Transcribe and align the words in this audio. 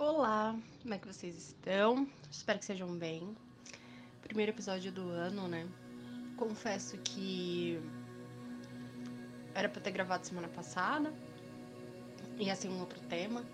Olá, 0.00 0.56
como 0.80 0.94
é 0.94 0.98
que 0.98 1.08
vocês 1.08 1.36
estão? 1.36 2.06
Espero 2.30 2.60
que 2.60 2.64
sejam 2.64 2.96
bem. 2.96 3.36
Primeiro 4.22 4.52
episódio 4.52 4.92
do 4.92 5.08
ano, 5.10 5.48
né? 5.48 5.66
Confesso 6.36 6.96
que 6.98 7.82
era 9.56 9.68
pra 9.68 9.80
ter 9.80 9.90
gravado 9.90 10.24
semana 10.24 10.46
passada, 10.46 11.12
ia 12.38 12.54
ser 12.54 12.68
um 12.68 12.78
outro 12.78 13.00
tema, 13.08 13.44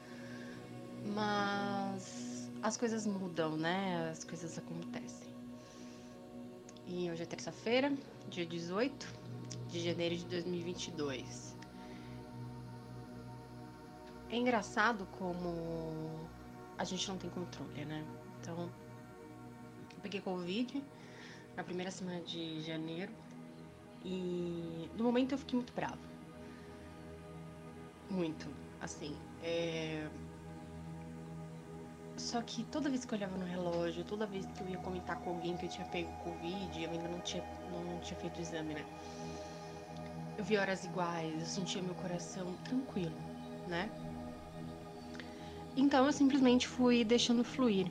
mas 1.15 2.51
as 2.63 2.77
coisas 2.77 3.07
mudam, 3.07 3.57
né? 3.57 4.11
As 4.11 4.23
coisas 4.23 4.59
acontecem. 4.59 5.27
E 6.87 7.11
hoje 7.11 7.23
é 7.23 7.27
terça-feira, 7.27 7.91
dia 8.29 8.45
18 8.45 9.09
de 9.71 9.81
janeiro 9.81 10.15
de 10.15 10.27
2022. 10.27 11.54
É 14.31 14.37
engraçado 14.37 15.07
como 15.19 16.29
a 16.77 16.85
gente 16.85 17.09
não 17.09 17.17
tem 17.17 17.31
controle, 17.31 17.85
né? 17.85 18.05
Então, 18.41 18.71
eu 19.93 20.01
peguei 20.03 20.21
Covid 20.21 20.83
na 21.57 21.63
primeira 21.63 21.91
semana 21.91 22.21
de 22.21 22.61
janeiro 22.63 23.13
e 24.05 24.91
no 24.97 25.05
momento 25.05 25.33
eu 25.33 25.39
fiquei 25.39 25.57
muito 25.57 25.73
brava. 25.73 25.99
Muito, 28.11 28.47
assim. 28.81 29.17
É... 29.43 30.09
Só 32.17 32.41
que 32.43 32.65
toda 32.65 32.89
vez 32.89 33.05
que 33.05 33.13
eu 33.13 33.19
olhava 33.19 33.37
no 33.37 33.45
relógio, 33.45 34.05
toda 34.05 34.27
vez 34.27 34.47
que 34.47 34.61
eu 34.61 34.69
ia 34.69 34.79
comentar 34.79 35.19
com 35.21 35.31
alguém 35.31 35.57
que 35.57 35.67
eu 35.67 35.71
tinha 35.71 35.87
pego 35.89 36.11
Covid, 36.23 36.83
eu 36.83 36.91
ainda 36.91 37.09
não 37.09 37.21
tinha, 37.21 37.43
não 37.71 37.99
tinha 38.01 38.19
feito 38.21 38.39
o 38.39 38.41
exame, 38.41 38.75
né? 38.75 38.85
Eu 40.37 40.45
vi 40.45 40.57
horas 40.57 40.85
iguais, 40.85 41.41
eu 41.41 41.47
sentia 41.47 41.83
meu 41.83 41.95
coração 41.97 42.55
tranquilo, 42.65 43.17
né? 43.69 43.91
Então 45.77 46.07
eu 46.07 46.13
simplesmente 46.13 46.69
fui 46.69 47.05
deixando 47.05 47.43
fluir. 47.43 47.91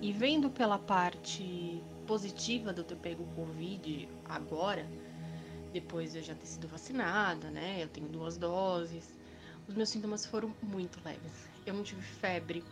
E 0.00 0.12
vendo 0.12 0.48
pela 0.48 0.78
parte 0.78 1.82
positiva 2.06 2.72
do 2.72 2.84
ter 2.84 2.96
pego 2.96 3.22
o 3.22 3.34
Covid 3.34 4.08
agora, 4.24 4.86
depois 5.72 6.12
de 6.12 6.18
eu 6.18 6.22
já 6.22 6.34
ter 6.34 6.46
sido 6.46 6.66
vacinada, 6.68 7.50
né? 7.50 7.82
Eu 7.82 7.88
tenho 7.88 8.08
duas 8.08 8.38
doses. 8.38 9.12
Os 9.66 9.74
meus 9.74 9.90
sintomas 9.90 10.24
foram 10.24 10.54
muito 10.62 10.98
leves. 11.04 11.48
Eu 11.66 11.74
não 11.74 11.82
tive 11.82 12.00
febre. 12.00 12.64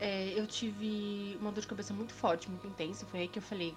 É, 0.00 0.32
eu 0.36 0.46
tive 0.46 1.36
uma 1.40 1.52
dor 1.52 1.60
de 1.60 1.66
cabeça 1.66 1.94
muito 1.94 2.12
forte, 2.12 2.50
muito 2.50 2.66
intensa. 2.66 3.06
Foi 3.06 3.20
aí 3.20 3.28
que 3.28 3.38
eu 3.38 3.42
falei: 3.42 3.76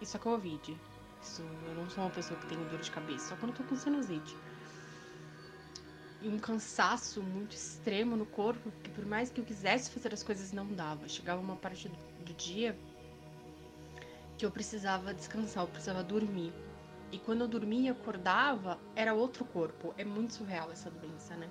Isso 0.00 0.16
é 0.16 0.20
Covid. 0.20 0.76
Isso, 1.22 1.42
eu 1.68 1.74
não 1.74 1.88
sou 1.90 2.04
uma 2.04 2.10
pessoa 2.10 2.38
que 2.40 2.46
tem 2.46 2.58
dor 2.68 2.80
de 2.80 2.90
cabeça, 2.90 3.28
só 3.28 3.36
quando 3.36 3.50
eu 3.50 3.56
tô 3.56 3.64
com 3.64 3.76
sinusite 3.76 4.36
um 6.28 6.38
cansaço 6.38 7.22
muito 7.22 7.54
extremo 7.54 8.16
no 8.16 8.26
corpo, 8.26 8.70
que 8.82 8.90
por 8.90 9.04
mais 9.04 9.30
que 9.30 9.40
eu 9.40 9.44
quisesse 9.44 9.90
fazer 9.90 10.12
as 10.12 10.22
coisas 10.22 10.52
não 10.52 10.66
dava. 10.66 11.08
Chegava 11.08 11.40
uma 11.40 11.56
parte 11.56 11.88
do, 11.88 12.34
dia 12.34 12.76
que 14.36 14.44
eu 14.44 14.50
precisava 14.50 15.14
descansar, 15.14 15.64
eu 15.64 15.68
precisava 15.68 16.02
dormir. 16.02 16.52
E 17.12 17.18
quando 17.18 17.42
eu 17.42 17.48
dormia 17.48 17.88
e 17.88 17.88
acordava, 17.88 18.78
era 18.94 19.14
outro 19.14 19.44
corpo. 19.44 19.94
É 19.96 20.04
muito 20.04 20.34
surreal 20.34 20.70
essa 20.70 20.90
doença, 20.90 21.36
né? 21.36 21.48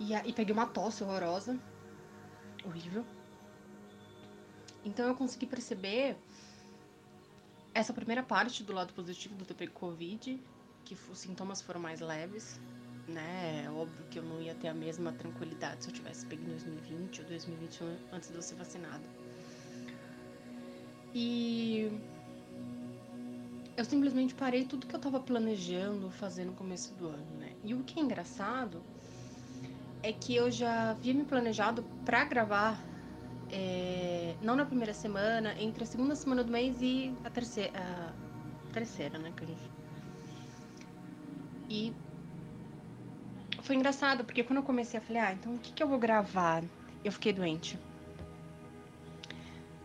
E, 0.00 0.14
e 0.14 0.32
peguei 0.32 0.52
uma 0.52 0.66
tosse 0.66 1.04
horrorosa, 1.04 1.58
horrível. 2.64 3.04
Então 4.84 5.06
eu 5.06 5.14
consegui 5.14 5.46
perceber 5.46 6.16
essa 7.74 7.92
primeira 7.92 8.22
parte 8.22 8.62
do 8.64 8.72
lado 8.72 8.92
positivo 8.92 9.34
do 9.34 9.44
TP 9.44 9.68
Covid, 9.68 10.40
que 10.84 10.96
os 11.10 11.18
sintomas 11.18 11.62
foram 11.62 11.80
mais 11.80 12.00
leves, 12.00 12.60
né? 13.08 13.64
É 13.66 13.70
óbvio 13.70 14.04
que 14.10 14.18
eu 14.18 14.22
não 14.22 14.40
ia 14.40 14.54
ter 14.54 14.68
a 14.68 14.74
mesma 14.74 15.12
tranquilidade 15.12 15.84
se 15.84 15.90
eu 15.90 15.94
tivesse 15.94 16.26
pego 16.26 16.42
em 16.42 16.50
2020 16.50 17.20
ou 17.20 17.26
2021 17.26 17.96
antes 18.12 18.30
de 18.30 18.36
eu 18.36 18.42
ser 18.42 18.54
vacinada. 18.54 19.04
E 21.14 21.90
eu 23.76 23.84
simplesmente 23.84 24.34
parei 24.34 24.64
tudo 24.64 24.86
que 24.86 24.94
eu 24.94 25.00
tava 25.00 25.20
planejando 25.20 26.10
fazer 26.10 26.44
no 26.44 26.52
começo 26.52 26.94
do 26.94 27.08
ano, 27.08 27.38
né? 27.38 27.52
E 27.64 27.74
o 27.74 27.82
que 27.82 27.98
é 27.98 28.02
engraçado 28.02 28.82
é 30.02 30.12
que 30.12 30.34
eu 30.34 30.50
já 30.50 30.90
havia 30.90 31.14
me 31.14 31.24
planejado 31.24 31.82
para 32.04 32.24
gravar 32.24 32.82
é, 33.50 34.34
não 34.42 34.56
na 34.56 34.64
primeira 34.64 34.94
semana, 34.94 35.54
entre 35.60 35.84
a 35.84 35.86
segunda 35.86 36.14
semana 36.14 36.42
do 36.42 36.50
mês 36.50 36.80
e 36.80 37.14
a 37.22 37.30
terceira, 37.30 37.72
a 37.78 38.72
terceira, 38.72 39.18
né, 39.18 39.32
que 39.36 39.44
a 39.44 39.46
gente... 39.46 39.70
E 41.68 41.92
foi 43.62 43.76
engraçado, 43.76 44.24
porque 44.24 44.42
quando 44.42 44.58
eu 44.58 44.62
comecei, 44.62 44.98
eu 44.98 45.04
falei, 45.04 45.22
ah, 45.22 45.32
então 45.32 45.54
o 45.54 45.58
que, 45.58 45.72
que 45.72 45.82
eu 45.82 45.88
vou 45.88 45.98
gravar? 45.98 46.62
Eu 47.04 47.12
fiquei 47.12 47.32
doente. 47.32 47.78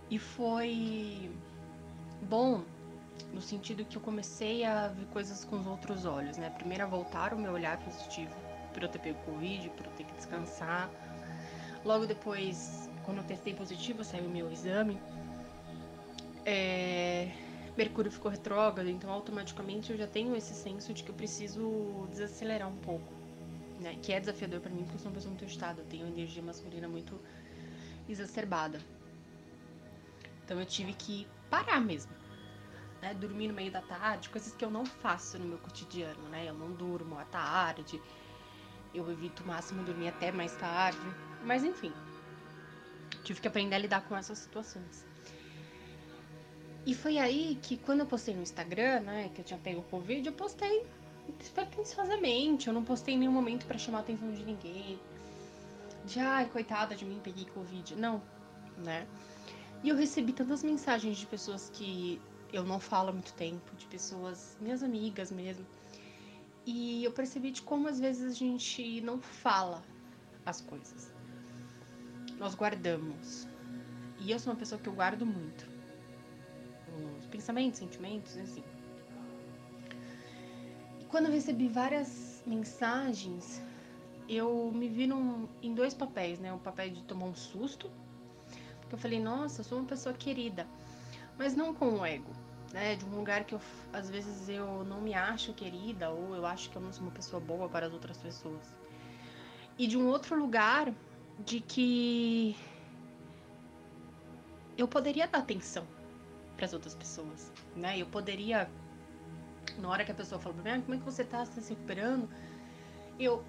E 0.10 0.18
foi 0.18 1.30
bom 2.24 2.64
no 3.34 3.42
sentido 3.42 3.86
que 3.86 3.98
eu 3.98 4.02
comecei 4.02 4.64
a 4.64 4.88
ver 4.88 5.06
coisas 5.08 5.44
com 5.44 5.60
os 5.60 5.68
outros 5.68 6.06
olhos, 6.06 6.38
né? 6.38 6.50
Primeiro 6.50 6.84
a 6.84 6.88
voltar 6.88 7.34
o 7.34 7.38
meu 7.38 7.52
olhar 7.52 7.78
positivo 7.78 8.34
por 8.74 8.82
eu 8.84 8.90
ter 8.90 9.00
pego 9.00 9.20
Covid, 9.26 9.70
por 9.72 9.86
eu 9.86 9.92
ter 9.94 10.06
que 10.06 10.14
descansar. 10.16 10.90
Logo 11.86 12.06
depois, 12.06 12.90
quando 13.04 13.20
eu 13.20 13.24
testei 13.24 13.54
positivo, 13.54 14.04
saiu 14.04 14.26
o 14.26 14.30
meu 14.30 14.52
exame. 14.52 15.00
É... 16.46 17.30
Mercúrio 17.78 18.12
ficou 18.12 18.32
retrógrado, 18.32 18.90
então 18.90 19.12
automaticamente 19.12 19.92
eu 19.92 19.98
já 19.98 20.08
tenho 20.08 20.36
esse 20.36 20.56
senso 20.56 20.94
de 20.94 21.04
que 21.04 21.12
eu 21.12 21.16
preciso 21.16 22.08
desacelerar 22.10 22.68
um 22.68 22.78
pouco 22.78 23.17
né? 23.80 23.98
Que 24.02 24.14
é 24.14 24.20
desafiador 24.20 24.60
para 24.60 24.72
mim 24.72 24.84
porque 24.84 24.96
eu 24.96 25.00
sou 25.00 25.10
uma 25.10 25.16
pessoa 25.16 25.32
muito 25.32 25.46
agitada, 25.46 25.82
eu 25.82 25.86
tenho 25.86 26.08
energia 26.08 26.42
masculina 26.42 26.88
muito 26.88 27.20
exacerbada. 28.08 28.80
Então 30.44 30.60
eu 30.60 30.66
tive 30.66 30.94
que 30.94 31.28
parar 31.50 31.82
mesmo. 31.82 32.12
Né? 33.02 33.14
Dormir 33.14 33.48
no 33.48 33.54
meio 33.54 33.72
da 33.72 33.82
tarde, 33.82 34.30
coisas 34.30 34.54
que 34.54 34.64
eu 34.64 34.72
não 34.72 34.86
faço 34.86 35.38
no 35.38 35.46
meu 35.46 35.58
cotidiano, 35.58 36.28
né? 36.30 36.48
Eu 36.48 36.54
não 36.54 36.72
durmo 36.72 37.18
à 37.18 37.26
tarde, 37.26 38.02
eu 38.94 39.10
evito 39.12 39.44
o 39.44 39.48
máximo 39.48 39.84
dormir 39.84 40.08
até 40.08 40.32
mais 40.32 40.56
tarde. 40.56 41.00
Mas 41.44 41.64
enfim, 41.64 41.94
tive 43.24 43.42
que 43.42 43.48
aprender 43.48 43.76
a 43.76 43.80
lidar 43.80 44.02
com 44.02 44.16
essas 44.16 44.40
situações. 44.40 45.06
E 46.86 46.96
foi 46.96 47.18
aí 47.18 47.60
que 47.62 47.76
quando 47.78 48.00
eu 48.00 48.06
postei 48.06 48.34
no 48.34 48.42
Instagram, 48.42 49.02
né, 49.02 49.30
que 49.36 49.42
eu 49.42 49.46
tinha 49.46 49.60
pego 49.60 49.82
o 49.82 49.84
Covid, 49.84 50.26
eu 50.26 50.34
postei 50.34 50.86
despretensiosamente. 51.34 52.68
Eu 52.68 52.74
não 52.74 52.84
postei 52.84 53.16
em 53.16 53.18
nenhum 53.18 53.32
momento 53.32 53.66
para 53.66 53.78
chamar 53.78 54.00
a 54.00 54.02
atenção 54.02 54.32
de 54.32 54.44
ninguém. 54.44 55.00
De 56.06 56.20
ai, 56.20 56.48
coitada 56.50 56.96
de 56.96 57.06
mim, 57.06 57.20
peguei 57.24 57.46
Covid. 57.46 57.96
Não, 57.96 58.22
né? 58.78 59.08
E 59.84 59.90
eu 59.90 59.96
recebi 59.96 60.34
tantas 60.34 60.64
mensagens 60.64 61.18
de 61.18 61.26
pessoas 61.26 61.70
que 61.70 62.22
eu 62.52 62.64
não 62.64 62.80
falo 62.80 63.10
há 63.10 63.12
muito 63.12 63.34
tempo, 63.34 63.76
de 63.76 63.86
pessoas, 63.88 64.58
minhas 64.60 64.82
amigas 64.82 65.32
mesmo. 65.32 65.66
E 66.66 67.04
eu 67.04 67.12
percebi 67.12 67.52
de 67.52 67.62
como 67.62 67.88
às 67.88 68.00
vezes 68.00 68.32
a 68.32 68.36
gente 68.36 69.02
não 69.02 69.20
fala 69.20 69.84
as 70.46 70.62
coisas. 70.62 71.14
Nós 72.38 72.56
guardamos. 72.56 73.48
E 74.20 74.32
eu 74.32 74.40
sou 74.40 74.52
uma 74.52 74.60
pessoa 74.60 74.80
que 74.80 74.88
eu 74.88 74.94
guardo 74.94 75.26
muito. 75.26 75.68
Os 77.20 77.28
pensamentos, 77.28 77.80
sentimentos, 77.80 78.36
assim 78.38 78.64
quando 81.10 81.26
eu 81.26 81.32
recebi 81.32 81.68
várias 81.68 82.42
mensagens, 82.46 83.62
eu 84.28 84.72
me 84.74 84.88
vi 84.88 85.08
num, 85.08 85.48
em 85.62 85.74
dois 85.74 85.94
papéis, 85.94 86.40
né? 86.40 86.54
O 86.54 86.60
papel 86.60 86.90
de 86.90 87.02
tomar 87.04 87.26
um 87.26 87.36
susto, 87.36 87.90
porque 88.82 88.96
eu 88.96 89.00
falei, 89.00 89.20
nossa, 89.20 89.62
eu 89.62 89.66
sou 89.66 89.80
uma 89.80 89.88
pessoa 89.88 90.14
querida, 90.14 90.68
mas 91.38 91.56
não 91.56 91.74
com 91.74 92.00
o 92.00 92.06
ego, 92.06 92.32
né? 92.74 92.96
De 92.96 93.06
um 93.06 93.16
lugar 93.16 93.46
que 93.46 93.56
eu, 93.56 93.62
às 93.94 94.10
vezes 94.10 94.50
eu 94.50 94.84
não 94.84 95.02
me 95.02 95.14
acho 95.14 95.54
querida 95.54 96.10
ou 96.10 96.36
eu 96.36 96.46
acho 96.46 96.70
que 96.70 96.76
eu 96.76 96.82
não 96.82 96.92
sou 96.92 97.04
uma 97.04 97.12
pessoa 97.12 97.40
boa 97.40 97.70
para 97.70 97.88
as 97.88 97.94
outras 97.94 98.18
pessoas. 98.18 98.76
E 99.78 99.88
de 99.88 99.98
um 99.98 100.08
outro 100.08 100.38
lugar 100.38 100.92
de 101.40 101.62
que 101.62 102.56
eu 104.78 104.88
poderia 104.88 105.28
dar 105.28 105.40
atenção 105.40 105.86
para 106.56 106.66
as 106.66 106.74
outras 106.74 106.96
pessoas, 106.96 107.52
né? 107.76 107.98
Eu 107.98 108.08
poderia 108.08 108.70
na 109.78 109.90
hora 109.90 110.06
que 110.06 110.12
a 110.12 110.16
pessoa 110.16 110.40
fala 110.40 110.56
pra 110.56 110.64
mim, 110.64 110.80
ah, 110.80 110.82
como 110.82 110.96
é 110.96 110.98
que 110.98 111.06
você 111.06 111.24
tá? 111.24 111.46
Você 111.46 111.56
tá 111.56 111.62
se 111.62 111.70
recuperando? 111.74 112.30
Eu, 113.20 113.44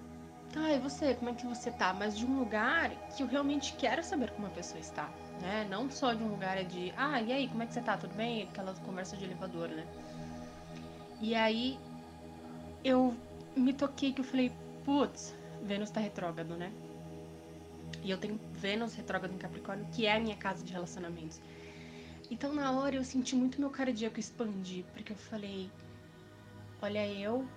tá, 0.51 0.71
e 0.71 0.79
você? 0.79 1.13
Como 1.15 1.31
é 1.31 1.33
que 1.33 1.45
você 1.45 1.71
tá? 1.71 1.93
Mas 1.93 2.17
de 2.17 2.25
um 2.25 2.39
lugar 2.39 2.91
que 3.15 3.23
eu 3.23 3.27
realmente 3.27 3.73
quero 3.73 4.03
saber 4.03 4.31
como 4.31 4.47
a 4.47 4.51
pessoa 4.51 4.79
está, 4.79 5.09
né? 5.41 5.67
Não 5.69 5.89
só 5.89 6.13
de 6.13 6.23
um 6.23 6.29
lugar 6.29 6.63
de, 6.65 6.93
ah, 6.97 7.21
e 7.21 7.31
aí, 7.31 7.47
como 7.47 7.63
é 7.63 7.65
que 7.65 7.73
você 7.73 7.81
tá? 7.81 7.97
Tudo 7.97 8.15
bem? 8.15 8.43
Aquela 8.43 8.73
conversa 8.75 9.15
de 9.17 9.25
elevador, 9.25 9.69
né? 9.69 9.85
E 11.21 11.35
aí 11.35 11.77
eu 12.83 13.15
me 13.55 13.73
toquei 13.73 14.13
que 14.13 14.21
eu 14.21 14.25
falei, 14.25 14.51
putz, 14.85 15.35
Vênus 15.61 15.91
tá 15.91 15.99
retrógrado, 15.99 16.55
né? 16.55 16.71
E 18.01 18.09
eu 18.09 18.17
tenho 18.17 18.39
Vênus 18.53 18.93
retrógrado 18.95 19.33
em 19.33 19.37
Capricórnio, 19.37 19.85
que 19.91 20.05
é 20.05 20.15
a 20.15 20.19
minha 20.19 20.35
casa 20.35 20.63
de 20.63 20.71
relacionamentos. 20.71 21.41
Então 22.31 22.53
na 22.53 22.71
hora 22.71 22.95
eu 22.95 23.03
senti 23.03 23.35
muito 23.35 23.59
meu 23.59 23.69
cardíaco 23.69 24.19
expandir, 24.19 24.85
porque 24.93 25.11
eu 25.11 25.17
falei, 25.17 25.69
olha 26.81 27.07
eu 27.07 27.47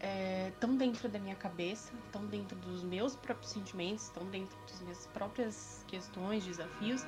é, 0.00 0.50
dentro 0.76 1.08
da 1.08 1.18
minha 1.18 1.36
cabeça, 1.36 1.92
estão 2.06 2.26
dentro 2.26 2.56
dos 2.58 2.82
meus 2.82 3.14
próprios 3.14 3.52
sentimentos, 3.52 4.04
estão 4.04 4.24
dentro 4.26 4.56
das 4.68 4.80
minhas 4.80 5.06
próprias 5.08 5.84
questões, 5.86 6.44
desafios. 6.44 7.06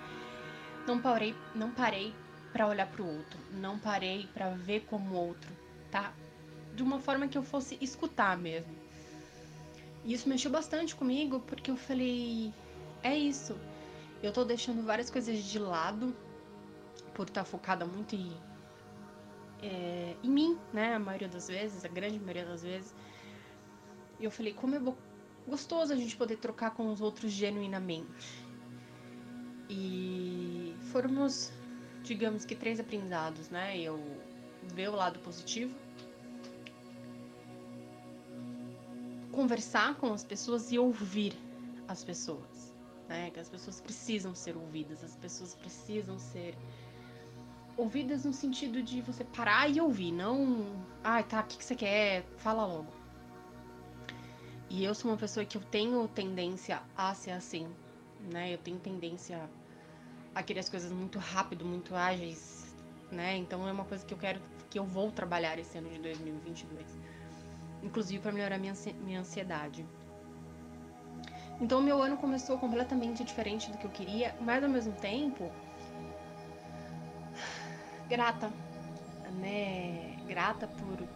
Não 0.87 1.01
parei, 1.01 1.35
não 1.55 1.73
parei 1.73 2.15
para 2.53 2.69
olhar 2.69 2.87
para 2.87 3.03
o 3.03 3.17
outro, 3.17 3.39
não 3.53 3.79
parei 3.79 4.29
para 4.33 4.51
ver 4.51 4.85
como 4.87 5.15
o 5.15 5.19
outro 5.19 5.51
tá, 5.91 6.13
de 6.75 6.83
uma 6.83 7.01
forma 7.01 7.27
que 7.27 7.37
eu 7.37 7.43
fosse 7.43 7.77
escutar 7.81 8.37
mesmo. 8.37 8.73
E 10.05 10.13
isso 10.13 10.29
mexeu 10.29 10.51
bastante 10.51 10.95
comigo 10.95 11.41
porque 11.41 11.71
eu 11.71 11.77
falei, 11.77 12.53
é 13.03 13.17
isso. 13.17 13.57
Eu 14.23 14.33
tô 14.33 14.45
deixando 14.45 14.85
várias 14.85 15.11
coisas 15.11 15.43
de 15.43 15.59
lado 15.59 16.15
por 17.15 17.27
estar 17.27 17.41
tá 17.41 17.45
focada 17.45 17.85
muito 17.85 18.15
em 18.15 18.33
é, 19.65 20.17
em 20.23 20.31
mim, 20.31 20.59
né? 20.73 20.95
A 20.95 20.99
maioria 20.99 21.29
das 21.29 21.49
vezes, 21.49 21.85
a 21.85 21.89
grande 21.89 22.19
maioria 22.19 22.45
das 22.45 22.63
vezes. 22.63 22.95
E 24.21 24.25
eu 24.25 24.31
falei, 24.31 24.53
como 24.53 24.75
é 24.75 24.81
gostoso 25.49 25.93
a 25.93 25.97
gente 25.97 26.17
poder 26.17 26.37
trocar 26.37 26.73
com 26.73 26.93
os 26.93 27.01
outros 27.01 27.33
genuinamente. 27.33 28.45
E 29.69 30.75
formos, 30.93 31.51
digamos 32.03 32.45
que 32.45 32.55
três 32.55 32.79
aprendizados, 32.79 33.49
né? 33.49 33.79
Eu 33.81 33.99
ver 34.75 34.89
o 34.89 34.97
lado 34.97 35.19
positivo, 35.21 35.75
conversar 39.33 39.95
com 39.97 40.13
as 40.13 40.25
pessoas 40.25 40.71
e 40.71 40.79
ouvir 40.79 41.35
as 41.89 42.05
pessoas, 42.05 42.75
né? 43.09 43.31
Que 43.31 43.41
as 43.41 43.49
pessoas 43.49 43.81
precisam 43.81 44.35
ser 44.35 44.57
ouvidas, 44.57 45.03
as 45.03 45.17
pessoas 45.17 45.55
precisam 45.55 46.19
ser 46.19 46.55
ouvidas 47.77 48.25
no 48.25 48.33
sentido 48.33 48.83
de 48.83 49.01
você 49.01 49.25
parar 49.25 49.69
e 49.69 49.81
ouvir, 49.81 50.13
não. 50.13 50.67
Ah, 51.03 51.23
tá, 51.23 51.41
o 51.41 51.45
que, 51.45 51.59
que 51.59 51.65
você 51.65 51.75
quer? 51.75 52.25
Fala 52.39 52.65
logo. 52.65 52.93
E 54.71 54.85
eu 54.85 54.95
sou 54.95 55.11
uma 55.11 55.17
pessoa 55.17 55.45
que 55.45 55.57
eu 55.57 55.63
tenho 55.63 56.07
tendência 56.09 56.83
a 56.97 57.15
ser 57.15 57.33
assim, 57.33 57.69
né? 58.33 58.55
Eu 58.55 58.59
tenho 58.59 58.79
tendência 58.79 59.49
a 60.35 60.43
querer 60.43 60.61
as 60.61 60.69
coisas 60.69 60.91
muito 60.91 61.19
rápido, 61.19 61.65
muito 61.65 61.95
ágeis, 61.95 62.75
né? 63.11 63.37
Então 63.37 63.69
é 63.69 63.73
uma 63.73 63.85
coisa 63.85 64.05
que 64.05 64.13
eu 64.13 64.19
quero, 64.19 64.41
que 64.71 64.79
eu 64.79 64.85
vou 64.85 65.13
trabalhar 65.13 65.59
esse 65.59 65.79
ano 65.79 65.89
de 65.91 65.99
2022. 65.99 66.87
Inclusive 67.83 68.23
para 68.23 68.33
melhorar 68.33 68.59
minha, 68.59 68.75
minha 69.05 69.21
ansiedade. 69.21 69.87
Então 71.61 71.81
meu 71.81 72.03
ano 72.03 72.17
começou 72.17 72.59
completamente 72.59 73.23
diferente 73.23 73.71
do 73.71 73.79
que 73.79 73.85
eu 73.85 73.91
queria, 73.91 74.35
mas 74.41 74.65
ao 74.65 74.71
mesmo 74.71 74.93
tempo 74.95 75.53
grata, 78.09 78.53
né? 79.41 80.17
Grata 80.27 80.67
por 80.67 81.07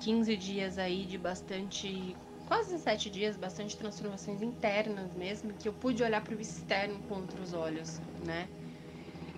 15 0.00 0.36
dias 0.36 0.78
aí 0.78 1.04
de 1.04 1.18
bastante, 1.18 2.16
quase 2.46 2.78
7 2.78 3.10
dias, 3.10 3.36
bastante 3.36 3.76
transformações 3.76 4.42
internas 4.42 5.12
mesmo, 5.14 5.52
que 5.54 5.68
eu 5.68 5.72
pude 5.72 6.02
olhar 6.02 6.22
para 6.22 6.34
o 6.34 6.40
externo 6.40 6.98
com 7.08 7.14
outros 7.16 7.52
olhos, 7.52 8.00
né? 8.24 8.48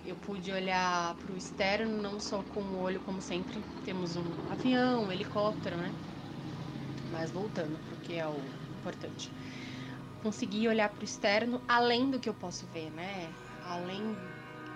Eu 0.05 0.15
pude 0.15 0.51
olhar 0.51 1.15
para 1.15 1.31
o 1.31 1.37
externo 1.37 2.01
não 2.01 2.19
só 2.19 2.41
com 2.41 2.61
o 2.61 2.81
olho, 2.81 2.99
como 3.01 3.21
sempre 3.21 3.63
temos 3.83 4.15
um 4.15 4.23
avião, 4.49 5.05
um 5.05 5.11
helicóptero, 5.11 5.77
né? 5.77 5.91
Mas 7.11 7.31
voltando, 7.31 7.77
porque 7.89 8.13
é 8.13 8.27
o 8.27 8.33
importante. 8.79 9.29
Consegui 10.23 10.67
olhar 10.67 10.89
para 10.89 11.01
o 11.01 11.03
externo 11.03 11.61
além 11.67 12.09
do 12.09 12.19
que 12.19 12.29
eu 12.29 12.33
posso 12.33 12.65
ver, 12.67 12.89
né? 12.91 13.31
Além 13.63 14.15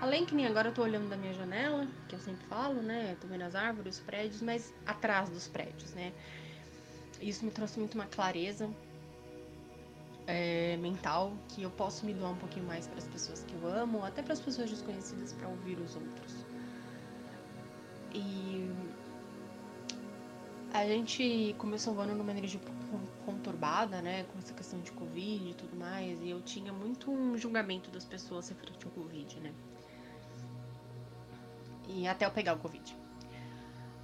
Além 0.02 0.26
que 0.26 0.36
nem 0.36 0.46
agora 0.46 0.70
eu 0.70 0.74
tô 0.74 0.84
olhando 0.84 1.10
da 1.10 1.18
minha 1.18 1.34
janela, 1.34 1.88
que 2.08 2.16
eu 2.16 2.20
sempre 2.20 2.46
falo, 2.48 2.82
né? 2.82 3.18
Tô 3.20 3.28
vendo 3.28 3.44
as 3.44 3.56
árvores, 3.56 3.98
os 3.98 4.04
prédios, 4.04 4.42
mas 4.42 4.74
atrás 4.86 5.30
dos 5.30 5.48
prédios, 5.48 5.94
né? 5.94 6.14
Isso 7.22 7.46
me 7.46 7.52
trouxe 7.52 7.80
muito 7.80 7.96
uma 7.96 8.06
clareza 8.06 8.70
é, 10.28 10.78
mental 10.78 11.34
que 11.50 11.64
eu 11.64 11.72
posso 11.72 12.06
me 12.06 12.14
doar 12.14 12.32
um 12.32 12.38
pouquinho 12.38 12.66
mais 12.66 12.88
para 12.88 12.98
as 12.98 13.08
pessoas 13.08 13.44
que 13.44 13.54
eu 13.56 13.68
amo, 13.68 14.04
até 14.04 14.22
para 14.22 14.34
as 14.34 14.40
pessoas 14.40 14.70
desconhecidas 14.70 15.34
para 15.34 15.48
ouvir 15.48 15.80
os 15.80 15.96
outros. 15.96 16.46
E 18.14 18.70
a 20.74 20.86
gente 20.86 21.56
começou 21.58 21.96
o 21.96 22.00
ano 22.00 22.16
numa 22.16 22.32
energia 22.32 22.60
conturbada, 23.26 24.02
né, 24.02 24.24
com 24.26 24.38
essa 24.40 24.54
questão 24.54 24.80
de 24.82 24.92
Covid 24.92 25.50
e 25.50 25.54
tudo 25.54 25.76
mais, 25.76 26.22
e 26.22 26.30
eu 26.30 26.42
tinha 26.42 26.72
muito 26.72 27.12
um 27.12 27.38
julgamento 27.38 27.90
das 27.92 28.06
pessoas 28.06 28.50
referente 28.50 28.86
ao 28.86 28.92
Covid, 28.92 29.40
né. 29.40 29.54
E 31.96 32.06
até 32.10 32.26
eu 32.26 32.32
pegar 32.32 32.56
o 32.56 32.60
Covid. 32.60 32.94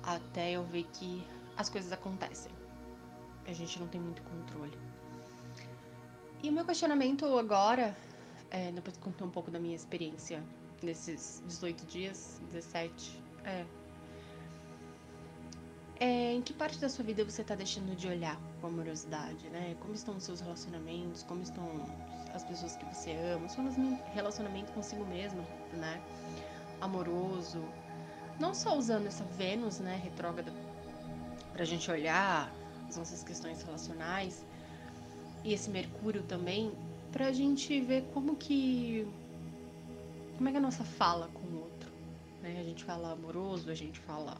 Até 0.01 0.51
eu 0.51 0.63
ver 0.63 0.85
que 0.93 1.21
as 1.57 1.69
coisas 1.69 1.91
acontecem. 1.91 2.49
A 3.45 3.51
gente 3.51 3.77
não 3.79 3.87
tem 3.87 3.99
muito 3.99 4.21
controle. 4.23 4.77
E 6.41 6.49
o 6.49 6.53
meu 6.53 6.63
questionamento 6.63 7.25
agora, 7.37 7.95
é, 8.49 8.71
depois 8.71 8.95
que 8.95 9.03
contei 9.03 9.27
um 9.27 9.29
pouco 9.29 9.51
da 9.51 9.59
minha 9.59 9.75
experiência 9.75 10.41
nesses 10.81 11.43
18 11.45 11.85
dias, 11.85 12.41
17, 12.49 13.21
é, 13.43 13.65
é, 15.99 16.33
em 16.33 16.41
que 16.41 16.53
parte 16.53 16.79
da 16.79 16.87
sua 16.87 17.03
vida 17.03 17.25
você 17.25 17.41
está 17.41 17.55
deixando 17.55 17.93
de 17.93 18.07
olhar 18.07 18.39
com 18.61 18.67
amorosidade, 18.67 19.49
né? 19.49 19.75
Como 19.81 19.93
estão 19.93 20.15
os 20.15 20.23
seus 20.23 20.39
relacionamentos, 20.39 21.23
como 21.23 21.43
estão 21.43 21.85
as 22.33 22.43
pessoas 22.45 22.77
que 22.77 22.85
você 22.85 23.11
ama, 23.11 23.49
seu 23.49 23.63
relacionamento 24.13 24.71
consigo 24.71 25.05
mesmo, 25.05 25.45
né? 25.73 26.01
Amoroso, 26.81 27.63
não 28.39 28.53
só 28.53 28.77
usando 28.77 29.05
essa 29.05 29.23
Vênus, 29.23 29.79
né, 29.79 30.01
retrógrada, 30.03 30.51
para 31.53 31.61
a 31.61 31.65
gente 31.65 31.89
olhar 31.91 32.51
as 32.89 32.97
nossas 32.97 33.23
questões 33.23 33.61
relacionais 33.61 34.43
e 35.43 35.53
esse 35.53 35.69
Mercúrio 35.69 36.23
também, 36.23 36.71
para 37.11 37.27
a 37.27 37.31
gente 37.31 37.79
ver 37.81 38.03
como 38.13 38.35
que 38.35 39.07
como 40.37 40.49
é 40.49 40.51
que 40.51 40.57
é 40.57 40.59
a 40.59 40.63
nossa 40.63 40.83
fala 40.83 41.27
com 41.27 41.41
o 41.41 41.61
outro, 41.61 41.91
né? 42.41 42.57
A 42.59 42.63
gente 42.63 42.83
fala 42.83 43.11
amoroso, 43.11 43.69
a 43.69 43.75
gente 43.75 43.99
fala 43.99 44.35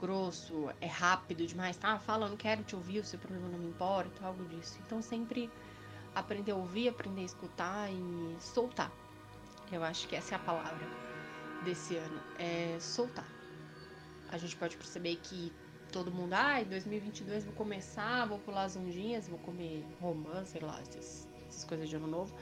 grosso, 0.00 0.68
é 0.80 0.86
rápido 0.86 1.46
demais, 1.46 1.76
tá? 1.76 1.96
Fala, 2.00 2.26
eu 2.26 2.30
não 2.30 2.36
quero 2.36 2.64
te 2.64 2.74
ouvir, 2.74 2.98
o 2.98 3.04
seu 3.04 3.18
problema 3.18 3.48
não 3.48 3.58
me 3.58 3.68
importa, 3.68 4.26
algo 4.26 4.44
disso. 4.46 4.76
Então 4.84 5.00
sempre 5.00 5.48
aprender 6.14 6.52
a 6.52 6.56
ouvir, 6.56 6.88
aprender 6.88 7.22
a 7.22 7.24
escutar 7.24 7.90
e 7.90 8.36
soltar. 8.40 8.90
Eu 9.70 9.84
acho 9.84 10.08
que 10.08 10.16
essa 10.16 10.34
é 10.34 10.36
a 10.36 10.40
palavra 10.40 10.86
desse 11.66 11.96
ano 11.96 12.20
é 12.38 12.78
soltar. 12.80 13.26
A 14.30 14.38
gente 14.38 14.56
pode 14.56 14.76
perceber 14.76 15.16
que 15.16 15.52
todo 15.90 16.12
mundo, 16.12 16.32
ai, 16.32 16.62
ah, 16.62 16.64
2022 16.64 17.44
vou 17.44 17.54
começar, 17.54 18.24
vou 18.26 18.38
pular 18.38 18.64
as 18.64 18.76
ondinhas, 18.76 19.28
vou 19.28 19.38
comer 19.40 19.84
romã, 20.00 20.44
sei 20.44 20.60
lá, 20.60 20.80
essas, 20.80 21.28
essas 21.48 21.64
coisas 21.64 21.88
de 21.88 21.96
ano 21.96 22.06
novo. 22.06 22.34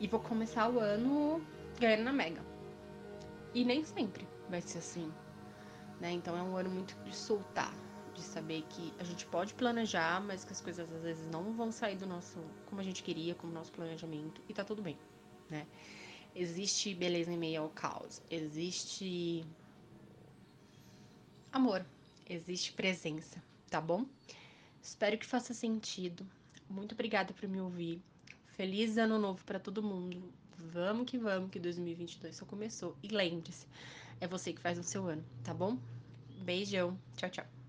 E 0.00 0.08
vou 0.08 0.18
começar 0.18 0.68
o 0.68 0.80
ano 0.80 1.40
ganhando 1.78 2.02
na 2.02 2.12
Mega. 2.12 2.42
E 3.54 3.64
nem 3.64 3.84
sempre 3.84 4.26
vai 4.50 4.60
ser 4.60 4.78
assim. 4.78 5.12
Né? 6.00 6.10
Então 6.10 6.36
é 6.36 6.42
um 6.42 6.56
ano 6.56 6.70
muito 6.70 6.96
de 7.04 7.14
soltar, 7.14 7.72
de 8.14 8.20
saber 8.20 8.62
que 8.68 8.92
a 8.98 9.04
gente 9.04 9.26
pode 9.26 9.54
planejar, 9.54 10.20
mas 10.20 10.44
que 10.44 10.52
as 10.52 10.60
coisas 10.60 10.92
às 10.92 11.02
vezes 11.02 11.24
não 11.28 11.52
vão 11.52 11.70
sair 11.70 11.96
do 11.96 12.06
nosso 12.06 12.40
como 12.66 12.80
a 12.80 12.84
gente 12.84 13.00
queria, 13.04 13.34
como 13.36 13.52
nosso 13.52 13.70
planejamento, 13.70 14.42
e 14.48 14.52
tá 14.52 14.64
tudo 14.64 14.82
bem, 14.82 14.98
né? 15.48 15.66
Existe 16.34 16.94
beleza 16.94 17.32
em 17.32 17.38
meio 17.38 17.62
ao 17.62 17.68
caos. 17.70 18.20
Existe 18.30 19.44
amor. 21.52 21.84
Existe 22.28 22.72
presença, 22.72 23.42
tá 23.70 23.80
bom? 23.80 24.06
Espero 24.82 25.16
que 25.16 25.26
faça 25.26 25.54
sentido. 25.54 26.26
Muito 26.68 26.92
obrigada 26.92 27.32
por 27.32 27.48
me 27.48 27.60
ouvir. 27.60 28.02
Feliz 28.48 28.96
ano 28.96 29.18
novo 29.18 29.44
para 29.44 29.60
todo 29.60 29.82
mundo. 29.82 30.32
Vamos 30.56 31.10
que 31.10 31.18
vamos, 31.18 31.50
que 31.50 31.58
2022 31.58 32.36
só 32.36 32.44
começou. 32.44 32.96
E 33.02 33.08
lembre-se, 33.08 33.66
é 34.20 34.26
você 34.26 34.52
que 34.52 34.60
faz 34.60 34.78
o 34.78 34.82
seu 34.82 35.06
ano, 35.06 35.24
tá 35.42 35.52
bom? 35.52 35.78
Beijão. 36.42 36.98
Tchau, 37.16 37.30
tchau. 37.30 37.63